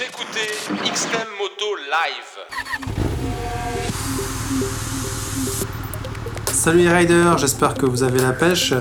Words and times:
Écoutez 0.00 0.52
XM 0.84 1.26
Moto 1.40 1.74
Live. 1.90 2.38
Salut 6.52 6.82
les 6.82 6.92
riders, 6.92 7.36
j'espère 7.38 7.74
que 7.74 7.84
vous 7.84 8.04
avez 8.04 8.20
la 8.20 8.32
pêche. 8.32 8.74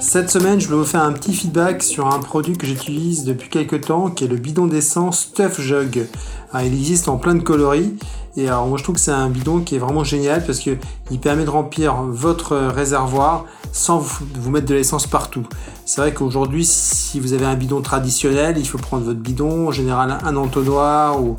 Cette 0.00 0.30
semaine, 0.30 0.58
je 0.58 0.68
vais 0.68 0.76
vous 0.76 0.86
faire 0.86 1.02
un 1.02 1.12
petit 1.12 1.34
feedback 1.34 1.82
sur 1.82 2.06
un 2.06 2.20
produit 2.20 2.56
que 2.56 2.66
j'utilise 2.66 3.24
depuis 3.24 3.50
quelques 3.50 3.82
temps, 3.82 4.08
qui 4.08 4.24
est 4.24 4.28
le 4.28 4.36
bidon 4.36 4.66
d'essence 4.66 5.32
Tough 5.34 5.60
Jug. 5.60 6.08
Ah, 6.54 6.64
il 6.64 6.72
existe 6.72 7.08
en 7.08 7.18
plein 7.18 7.34
de 7.34 7.42
coloris, 7.42 7.94
et 8.38 8.48
alors 8.48 8.66
moi 8.68 8.78
je 8.78 8.84
trouve 8.84 8.94
que 8.94 9.02
c'est 9.02 9.10
un 9.10 9.28
bidon 9.28 9.60
qui 9.60 9.76
est 9.76 9.78
vraiment 9.78 10.04
génial 10.04 10.46
parce 10.46 10.60
qu'il 10.60 10.78
permet 11.20 11.44
de 11.44 11.50
remplir 11.50 11.94
votre 12.04 12.56
réservoir 12.56 13.44
sans 13.72 13.98
vous, 13.98 14.50
mettre 14.50 14.66
de 14.66 14.74
l'essence 14.74 15.06
partout. 15.06 15.44
C'est 15.84 16.00
vrai 16.00 16.12
qu'aujourd'hui, 16.12 16.64
si 16.64 17.20
vous 17.20 17.32
avez 17.32 17.44
un 17.44 17.54
bidon 17.54 17.80
traditionnel, 17.80 18.56
il 18.58 18.66
faut 18.66 18.78
prendre 18.78 19.04
votre 19.04 19.20
bidon, 19.20 19.68
en 19.68 19.72
général 19.72 20.18
un 20.24 20.36
entonnoir 20.36 21.22
ou, 21.22 21.36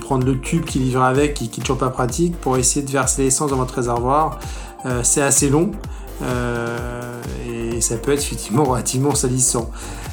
prendre 0.00 0.24
le 0.24 0.40
tube 0.40 0.64
qui 0.64 0.78
livre 0.78 1.02
avec, 1.02 1.34
qui, 1.34 1.50
qui 1.50 1.60
est 1.60 1.62
toujours 1.62 1.78
pas 1.78 1.90
pratique, 1.90 2.40
pour 2.40 2.56
essayer 2.56 2.84
de 2.84 2.90
verser 2.90 3.24
l'essence 3.24 3.50
dans 3.50 3.58
votre 3.58 3.74
réservoir. 3.74 4.38
Euh, 4.86 5.00
c'est 5.02 5.22
assez 5.22 5.48
long. 5.48 5.70
Euh, 6.22 7.20
et 7.48 7.80
ça 7.80 7.96
peut 7.96 8.12
être 8.12 8.22
effectivement 8.22 8.64
relativement 8.70 9.14
salissant. 9.14 9.70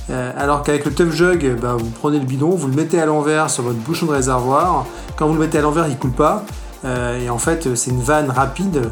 Euh, 0.09 0.31
alors 0.37 0.63
qu'avec 0.63 0.85
le 0.85 0.93
Tough 0.93 1.11
Jug, 1.11 1.57
bah, 1.61 1.75
vous 1.77 1.89
prenez 1.89 2.19
le 2.19 2.25
bidon, 2.25 2.49
vous 2.49 2.67
le 2.67 2.73
mettez 2.73 2.99
à 2.99 3.05
l'envers 3.05 3.49
sur 3.49 3.63
votre 3.63 3.77
bouchon 3.79 4.07
de 4.07 4.11
réservoir. 4.11 4.85
Quand 5.15 5.27
vous 5.27 5.33
le 5.33 5.39
mettez 5.39 5.59
à 5.59 5.61
l'envers, 5.61 5.87
il 5.87 5.97
coule 5.97 6.11
pas. 6.11 6.45
et 6.85 7.29
en 7.29 7.37
fait, 7.37 7.75
c'est 7.75 7.91
une 7.91 8.01
vanne 8.01 8.29
rapide 8.31 8.91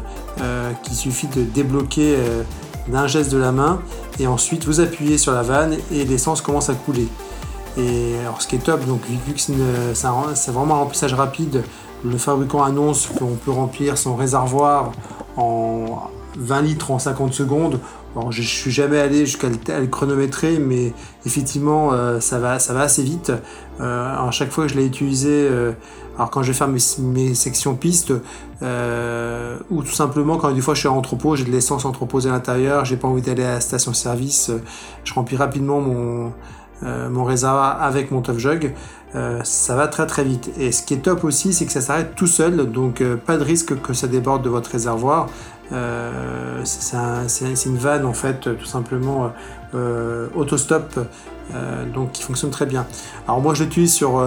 qui 0.82 0.94
suffit 0.94 1.26
de 1.28 1.42
débloquer 1.42 2.16
d'un 2.88 3.06
geste 3.06 3.32
de 3.32 3.38
la 3.38 3.52
main. 3.52 3.80
Et 4.18 4.26
ensuite, 4.26 4.64
vous 4.64 4.80
appuyez 4.80 5.18
sur 5.18 5.32
la 5.32 5.42
vanne 5.42 5.76
et 5.92 6.04
l'essence 6.04 6.40
commence 6.40 6.68
à 6.70 6.74
couler. 6.74 7.08
Et 7.76 8.18
alors, 8.20 8.42
ce 8.42 8.48
qui 8.48 8.56
est 8.56 8.60
top, 8.60 8.84
donc 8.86 9.02
vu 9.06 9.32
que 9.32 9.40
c'est 9.40 10.50
vraiment 10.50 10.74
un 10.74 10.78
remplissage 10.78 11.14
rapide, 11.14 11.62
le 12.04 12.18
fabricant 12.18 12.62
annonce 12.62 13.06
qu'on 13.06 13.34
peut 13.34 13.50
remplir 13.50 13.96
son 13.98 14.16
réservoir 14.16 14.92
en 15.36 15.77
20 16.38 16.62
litres 16.62 16.90
en 16.90 16.98
50 16.98 17.32
secondes. 17.32 17.80
Je, 18.30 18.40
ne 18.40 18.46
suis 18.46 18.70
jamais 18.70 18.98
allé 18.98 19.26
jusqu'à 19.26 19.48
le, 19.48 19.86
chronométrer, 19.86 20.58
mais 20.58 20.92
effectivement, 21.24 21.92
euh, 21.92 22.20
ça, 22.20 22.38
va, 22.38 22.58
ça 22.58 22.72
va 22.72 22.82
assez 22.82 23.02
vite. 23.02 23.32
Euh, 23.80 24.28
à 24.28 24.30
chaque 24.30 24.50
fois 24.50 24.66
que 24.66 24.72
je 24.72 24.76
l'ai 24.76 24.86
utilisé, 24.86 25.30
euh, 25.30 25.72
alors 26.16 26.30
quand 26.30 26.42
je 26.42 26.48
vais 26.48 26.58
faire 26.58 26.68
mes, 26.68 27.34
sections 27.34 27.76
pistes, 27.76 28.12
ou 29.70 29.82
tout 29.82 29.92
simplement 29.92 30.36
quand 30.36 30.50
des 30.50 30.60
fois 30.60 30.74
je 30.74 30.80
suis 30.80 30.88
en 30.88 30.96
entrepôt, 30.96 31.36
j'ai 31.36 31.44
de 31.44 31.50
l'essence 31.50 31.84
entreposée 31.84 32.28
à 32.28 32.32
l'intérieur, 32.32 32.84
j'ai 32.84 32.96
pas 32.96 33.06
envie 33.06 33.22
d'aller 33.22 33.44
à 33.44 33.54
la 33.54 33.60
station-service, 33.60 34.50
je 35.04 35.14
remplis 35.14 35.36
rapidement 35.36 35.80
mon, 35.80 36.32
mon 36.82 37.24
réservoir 37.24 37.80
avec 37.82 38.10
mon 38.10 38.20
Tough 38.20 38.38
Jug. 38.38 38.74
ça 39.44 39.76
va 39.76 39.86
très 39.86 40.08
très 40.08 40.24
vite. 40.24 40.50
Et 40.58 40.72
ce 40.72 40.82
qui 40.82 40.94
est 40.94 41.04
top 41.04 41.22
aussi, 41.22 41.52
c'est 41.52 41.66
que 41.66 41.72
ça 41.72 41.80
s'arrête 41.80 42.16
tout 42.16 42.26
seul, 42.26 42.68
donc 42.72 43.00
pas 43.24 43.36
de 43.36 43.44
risque 43.44 43.80
que 43.80 43.92
ça 43.92 44.08
déborde 44.08 44.42
de 44.42 44.48
votre 44.48 44.72
réservoir. 44.72 45.28
Euh, 45.72 46.60
c'est 46.64 47.66
une 47.66 47.76
vanne 47.76 48.06
en 48.06 48.12
fait, 48.12 48.40
tout 48.58 48.66
simplement 48.66 49.32
euh, 49.74 50.28
autostop, 50.34 50.98
euh, 51.54 51.84
donc 51.92 52.12
qui 52.12 52.22
fonctionne 52.22 52.50
très 52.50 52.66
bien. 52.66 52.86
Alors 53.26 53.40
moi 53.40 53.54
je 53.54 53.64
l'utilise 53.64 53.92
sur, 53.92 54.24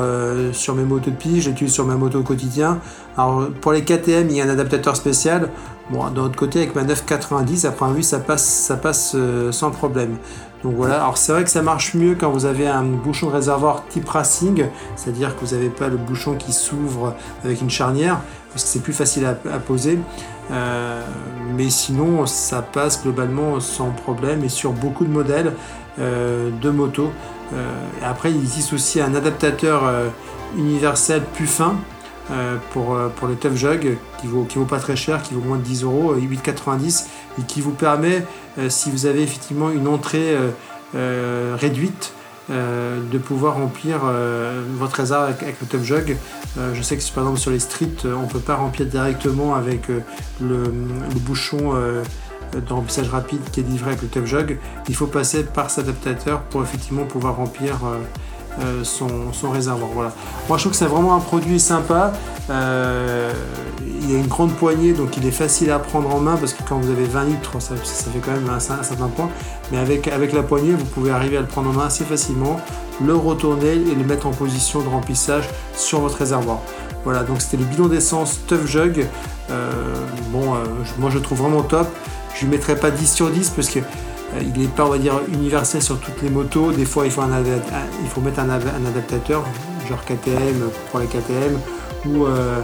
sur 0.53 0.75
mes 0.75 0.83
motos 0.83 1.11
de 1.11 1.15
piste, 1.15 1.41
je 1.41 1.49
l'utilise 1.49 1.73
sur 1.73 1.85
ma 1.85 1.95
moto 1.95 2.19
au 2.19 2.23
quotidien. 2.23 2.79
Alors 3.17 3.47
pour 3.61 3.71
les 3.71 3.83
KTM, 3.83 4.29
il 4.29 4.35
y 4.35 4.41
a 4.41 4.45
un 4.45 4.49
adaptateur 4.49 4.95
spécial. 4.95 5.49
Bon, 5.89 6.07
d'un 6.09 6.21
autre 6.21 6.37
côté, 6.37 6.59
avec 6.59 6.73
ma 6.73 6.83
990, 6.83 7.65
à 7.65 7.71
première 7.71 7.95
vue, 7.95 8.03
ça 8.03 8.19
passe, 8.19 8.45
ça 8.45 8.77
passe 8.77 9.15
sans 9.51 9.71
problème. 9.71 10.17
Donc 10.63 10.75
voilà, 10.75 11.01
alors 11.01 11.17
c'est 11.17 11.31
vrai 11.31 11.43
que 11.43 11.49
ça 11.49 11.61
marche 11.61 11.95
mieux 11.95 12.15
quand 12.15 12.29
vous 12.29 12.45
avez 12.45 12.67
un 12.67 12.83
bouchon 12.83 13.27
de 13.27 13.33
réservoir 13.33 13.83
type 13.89 14.07
racing, 14.07 14.65
c'est-à-dire 14.95 15.35
que 15.35 15.43
vous 15.43 15.55
n'avez 15.55 15.69
pas 15.69 15.87
le 15.87 15.97
bouchon 15.97 16.35
qui 16.35 16.53
s'ouvre 16.53 17.15
avec 17.43 17.61
une 17.61 17.69
charnière, 17.69 18.19
parce 18.51 18.63
que 18.63 18.69
c'est 18.69 18.83
plus 18.83 18.93
facile 18.93 19.25
à, 19.25 19.33
poser. 19.59 19.97
Euh, 20.51 21.01
mais 21.55 21.69
sinon, 21.69 22.25
ça 22.25 22.61
passe 22.61 23.01
globalement 23.01 23.59
sans 23.59 23.89
problème 23.89 24.43
et 24.43 24.49
sur 24.49 24.71
beaucoup 24.71 25.05
de 25.05 25.11
modèles 25.11 25.53
euh, 25.99 26.49
de 26.61 26.69
moto. 26.69 27.11
Euh, 27.53 27.73
après, 28.03 28.31
il 28.31 28.37
existe 28.37 28.73
aussi 28.73 29.01
un 29.01 29.15
adaptateur 29.15 29.91
universel 30.57 31.23
plus 31.33 31.47
fin 31.47 31.75
pour, 32.71 32.97
pour 33.15 33.27
le 33.27 33.35
Tough 33.35 33.55
Jug 33.55 33.97
qui 34.19 34.27
vaut, 34.27 34.43
qui 34.43 34.57
vaut 34.57 34.65
pas 34.65 34.79
très 34.79 34.95
cher, 34.95 35.21
qui 35.21 35.33
vaut 35.33 35.41
moins 35.41 35.57
de 35.57 35.63
10 35.63 35.83
euros, 35.83 36.15
8,90 36.15 37.05
et 37.39 37.43
qui 37.43 37.61
vous 37.61 37.71
permet, 37.71 38.25
si 38.69 38.91
vous 38.91 39.05
avez 39.05 39.23
effectivement 39.23 39.69
une 39.69 39.87
entrée 39.87 40.35
réduite, 40.93 42.13
de 42.49 43.17
pouvoir 43.17 43.55
remplir 43.55 43.99
votre 44.77 44.97
réserve 44.97 45.23
avec, 45.23 45.59
le 45.61 45.67
Top 45.67 45.83
Jug. 45.83 46.17
je 46.73 46.81
sais 46.81 46.97
que 46.97 47.03
par 47.13 47.23
exemple 47.23 47.39
sur 47.39 47.51
les 47.51 47.59
streets, 47.59 48.05
on 48.05 48.27
peut 48.27 48.39
pas 48.39 48.55
remplir 48.55 48.87
directement 48.87 49.55
avec 49.55 49.87
le, 50.41 50.63
bouchon 51.25 51.73
de 52.53 52.73
remplissage 52.73 53.09
rapide 53.09 53.41
qui 53.51 53.61
est 53.61 53.63
livré 53.63 53.91
avec 53.91 54.01
le 54.01 54.07
Top 54.07 54.25
Jug. 54.25 54.57
Il 54.89 54.95
faut 54.95 55.07
passer 55.07 55.43
par 55.43 55.69
cet 55.69 55.85
adaptateur 55.85 56.41
pour 56.41 56.61
effectivement 56.63 57.05
pouvoir 57.05 57.35
remplir 57.37 57.79
euh, 58.59 58.83
son, 58.83 59.31
réservoir. 59.49 59.89
Voilà. 59.93 60.11
Moi 60.49 60.57
je 60.57 60.63
trouve 60.63 60.73
que 60.73 60.77
c'est 60.77 60.85
vraiment 60.85 61.15
un 61.15 61.19
produit 61.19 61.59
sympa. 61.59 62.13
Euh, 62.49 63.31
il 64.01 64.11
y 64.11 64.15
a 64.15 64.17
une 64.17 64.27
grande 64.27 64.51
poignée 64.53 64.93
donc 64.93 65.15
il 65.15 65.25
est 65.25 65.31
facile 65.31 65.71
à 65.71 65.79
prendre 65.79 66.13
en 66.13 66.19
main 66.19 66.35
parce 66.35 66.53
que 66.53 66.63
quand 66.67 66.77
vous 66.77 66.91
avez 66.91 67.05
20 67.05 67.25
litres 67.25 67.61
ça, 67.61 67.75
fait 67.75 68.19
quand 68.19 68.31
même 68.31 68.49
un, 68.49 68.59
certain 68.59 69.07
point. 69.07 69.29
Mais 69.71 69.77
avec, 69.77 70.07
avec 70.07 70.33
la 70.33 70.43
poignée 70.43 70.73
vous 70.73 70.85
pouvez 70.85 71.11
arriver 71.11 71.37
à 71.37 71.41
le 71.41 71.47
prendre 71.47 71.69
en 71.69 71.73
main 71.73 71.85
assez 71.85 72.03
facilement, 72.03 72.59
le 73.03 73.15
retourner 73.15 73.73
et 73.73 73.95
le 73.95 74.03
mettre 74.03 74.27
en 74.27 74.31
position 74.31 74.81
de 74.81 74.89
remplissage 74.89 75.47
sur 75.75 76.01
votre 76.01 76.17
réservoir. 76.17 76.59
Voilà 77.05 77.23
donc 77.23 77.41
c'était 77.41 77.57
le 77.57 77.65
bidon 77.65 77.87
d'essence 77.87 78.39
Tough 78.47 78.65
Jug. 78.65 79.07
Euh, 79.49 79.71
bon 80.31 80.55
moi 80.99 81.09
je 81.09 81.15
le 81.15 81.21
trouve 81.21 81.39
vraiment 81.39 81.61
top. 81.61 81.87
Je 82.35 82.45
ne 82.45 82.51
mettrai 82.51 82.75
pas 82.75 82.91
10 82.91 83.11
sur 83.11 83.29
10 83.29 83.51
parce 83.51 83.69
que 83.69 83.79
il 84.39 84.61
n'est 84.61 84.67
pas, 84.67 84.85
on 84.85 84.89
va 84.89 84.97
dire, 84.97 85.19
universel 85.33 85.81
sur 85.81 85.99
toutes 85.99 86.21
les 86.21 86.29
motos. 86.29 86.71
Des 86.71 86.85
fois, 86.85 87.05
il 87.05 87.11
faut, 87.11 87.21
mettre 87.21 88.39
un, 88.39 88.49
adaptateur, 88.49 89.43
genre 89.89 90.03
KTM 90.05 90.69
pour 90.89 90.99
les 90.99 91.07
KTM, 91.07 91.59
ou, 92.05 92.25
euh, 92.25 92.61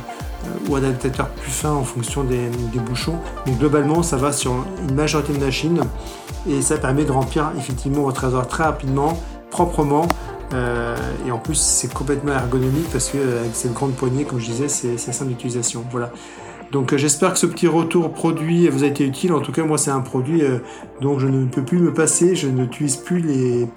ou 0.70 0.76
adaptateur 0.76 1.28
plus 1.30 1.52
fin 1.52 1.72
en 1.72 1.84
fonction 1.84 2.24
des, 2.24 2.50
bouchons. 2.80 3.18
Mais 3.46 3.54
globalement, 3.54 4.04
ça 4.04 4.18
va 4.18 4.32
sur 4.32 4.54
une 4.88 4.96
majorité 4.96 5.34
de 5.34 5.44
machines 5.44 5.82
et 6.50 6.62
ça 6.62 6.78
permet 6.78 7.04
de 7.04 7.12
remplir 7.12 7.52
effectivement 7.58 8.04
votre 8.04 8.22
réservoir 8.22 8.48
très 8.48 8.64
rapidement, 8.64 9.22
proprement. 9.50 10.08
Euh, 10.54 10.96
et 11.28 11.32
en 11.32 11.40
plus, 11.40 11.56
c'est 11.56 11.94
complètement 11.94 12.32
ergonomique 12.32 12.90
parce 12.92 13.10
que 13.10 13.18
avec 13.18 13.54
cette 13.54 13.74
grande 13.74 13.94
poignée, 13.94 14.24
comme 14.24 14.40
je 14.40 14.46
disais, 14.46 14.70
c'est 14.70 14.98
simple 14.98 15.32
d'utilisation. 15.32 15.84
Voilà. 15.92 16.12
Donc 16.72 16.94
euh, 16.94 16.98
j'espère 16.98 17.34
que 17.34 17.40
ce 17.40 17.46
petit 17.46 17.68
retour 17.68 18.12
produit 18.12 18.68
vous 18.68 18.84
a 18.84 18.88
été 18.88 19.06
utile. 19.06 19.34
En 19.34 19.40
tout 19.40 19.52
cas, 19.52 19.64
moi, 19.64 19.78
c'est 19.78 19.92
un 19.92 20.02
produit 20.02 20.44
euh, 20.44 20.60
dont 21.02 21.20
je 21.20 21.28
ne 21.28 21.46
peux 21.46 21.64
plus 21.64 21.80
me 21.80 21.94
passer. 21.94 22.36
Je 22.36 22.48
n'utilise 22.48 22.98
plus 22.98 23.20
les, 23.20 23.68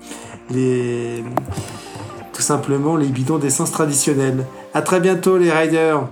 les, 0.50 1.24
tout 2.32 2.42
simplement 2.42 2.96
les 2.96 3.08
bidons 3.08 3.38
d'essence 3.38 3.72
traditionnels. 3.72 4.44
À 4.74 4.82
très 4.82 5.00
bientôt, 5.00 5.38
les 5.38 5.50
riders. 5.50 6.08